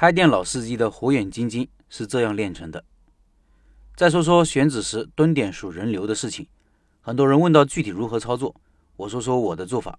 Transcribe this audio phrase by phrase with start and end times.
[0.00, 2.82] 开店老司机的火眼金睛是这样练成的。
[3.94, 6.46] 再说说选址时蹲点数人流的事情，
[7.02, 8.58] 很多人问到具体如何操作，
[8.96, 9.98] 我说说我的做法。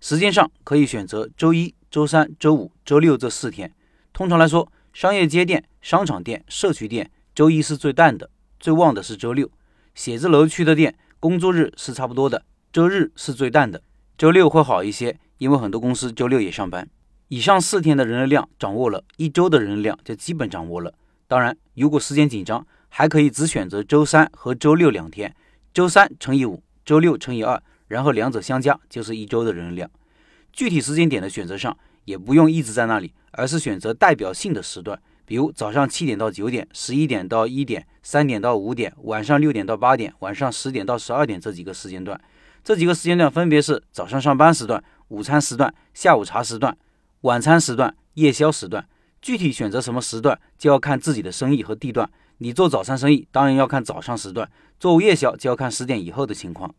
[0.00, 3.70] 时间上可以选择周一周三、周五、周六这四天。
[4.14, 9.50] 通常来说，商业街店、商场店、社区店，周一是最淡的，最旺的是周六。
[9.94, 13.82] 写字楼区的店，工作日是差不多的，周日是最淡的，
[14.16, 16.88] 周六会好一些，因为很多公司周六也上班。
[17.28, 20.94] 以上四天的人流量掌握了，一周的人流量就基本掌握了。
[21.26, 25.34] 当然，如果时间紧张，还可以只选择周三和周六两天，
[25.74, 29.90] 周三乘以五，周六乘以二，然后两者相加就是一周的人流量。
[30.54, 31.76] 具体时间点的选择上，
[32.06, 42.18] 也不用一直在那里，而是选择代表性的时段，比如早上七点到九点，十一点到一点，三点到五点，晚上六点到八点，晚上十点到十二点这几个时间段。
[42.64, 46.74] 这几个时间段分别是早上上班时段、午餐时段、下午茶时段。
[47.22, 48.86] 晚餐时段、夜宵时段，
[49.20, 52.08] 具体选择什么时段就要看自己的生意和地段。
[52.38, 54.46] 你做早餐生意，当然要看早上时段；
[54.78, 56.72] 做夜宵就要看十点以后的情况。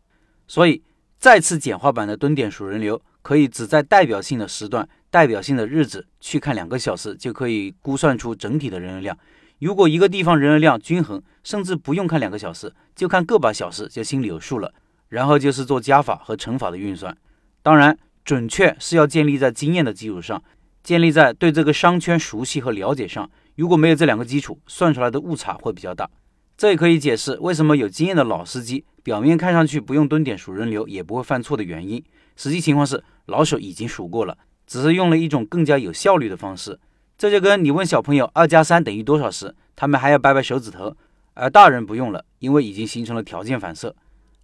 [0.48, 0.82] 所以，
[1.18, 9.18] 再次简化版的蹲点数人流，可以只在代表性的时段、代表性的日子去看两个小时，就可以估算出整体的人流量。
[9.58, 14.72] 如果一个地方人流量均衡，甚至不用看两个小时，就看个把小时，就心里有数了。
[15.08, 17.14] 然后就是做加法和乘法的运算。
[17.62, 17.98] 当然。
[18.24, 20.42] 准确是要建立在经验的基础上，
[20.82, 23.28] 建立在对这个商圈熟悉和了解上。
[23.56, 26.08] 如果没有这两个基础，算出来的误差会比较大。
[26.56, 32.02] 这也可以解释为什么有经验的老司机表面看上去不用蹲点数人流也不会犯错的原因。
[32.36, 36.78] 实际情况是老手已经数过了，只是用了一种更加有效率的方式。
[37.16, 40.94] 这就跟你问小朋友二加三等于多少时，他们还要掰掰手指头，
[41.34, 43.94] 而大人不用了，因为已经形成了条件反射。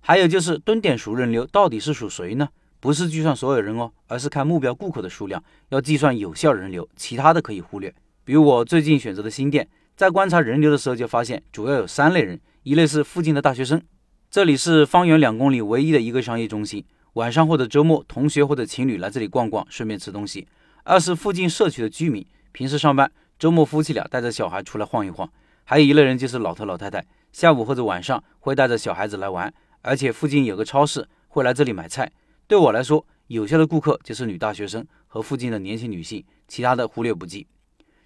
[0.00, 2.48] 还有就是蹲点数人流到底是属谁呢？
[2.86, 7.92] 不是计算所有人哦，而是看目标顾客的数量，要计算有效人流，其他的可以忽略。
[8.24, 13.82] 比如我最近选择的新店，在观察人流的时候就发现，主要有三类人：一类是附近的大学生，
[14.30, 16.84] 这里是方圆两公里唯一的一个商业中心，
[17.14, 20.46] 晚上或者周末，同学或者情侣来这里逛逛，顺便吃东西；
[20.84, 25.26] 二是附近社区的居民，平时上班，周末夫妻俩带着小孩出来晃一晃；
[25.64, 32.12] 还有一类人就是老头老太太，下午或者晚上会带着小孩子来玩，而且附近有个超市，会来这里买菜。
[32.48, 37.44] 对我来说，有效的顾客就是女大学生和附近的年轻女性，其他的忽略不计。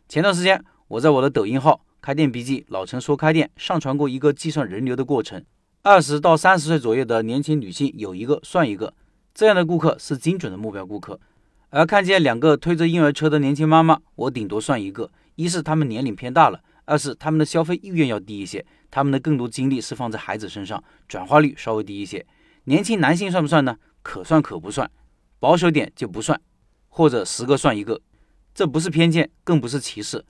[0.09, 5.45] 前段时间，我在我的抖音号“开店笔记”老陈说开店上传过一个计算人流的过程。
[5.83, 8.95] 二十到三十岁左右的年轻女性有一个算一个，
[9.34, 11.21] 这样的顾客是精准的目标顾客。
[11.69, 22.25] 而看见两个推着婴儿车的年轻妈妈，我顶多算一个：一是他们年龄偏大了，二是他们的消费意愿要低一些，他们的更多精力是放在孩子身上，转化率稍微低一些。
[22.65, 23.77] 年轻男性算不算呢？
[24.03, 24.91] 可算可不算，
[25.38, 26.41] 保守点就不算，
[26.88, 28.00] 或者十个算一个，
[28.55, 30.25] 这不是偏见，更不是歧视，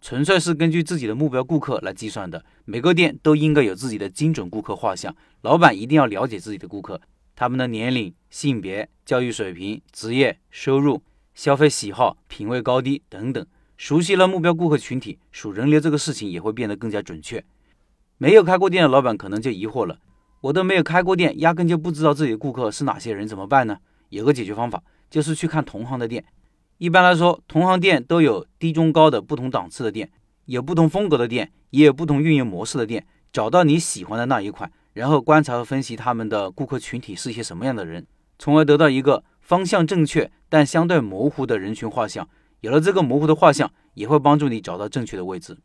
[0.00, 2.44] 纯粹是根据自己的目标顾客来计算的。
[2.64, 7.00] 每个店都应该有自己的精准顾客画像，老板一定要了解自己的顾客，
[7.34, 11.02] 他们的年龄、性别、教育水平、职业、收入、
[11.34, 13.44] 消费喜好、品味高低等等。
[13.76, 17.44] 熟悉了目标顾客群体，数人流这个事情也会变得更加准确。
[18.16, 19.98] 没有开过店的老板可能就疑惑了。
[20.46, 23.78] 我都没有开过店，压根就不知道自己的顾客是哪些人，怎么办呢？
[24.10, 24.80] 有个解决方法，
[25.10, 26.24] 就是去看同行的店。
[26.78, 30.08] 一般来说，同行店都有低、中、高的不同档次的店，
[30.44, 33.04] 有不同风格的店，也有不同运营模式的店。
[33.32, 38.06] 找到你喜欢的那一款，然后观察和分析他们的顾客群体是一些什么样的人，
[38.38, 42.28] 从而得到一个方向正确但相对模糊的人群画像。
[42.60, 45.58] 有了这个模糊的画像，也会帮助你找到正确的位置。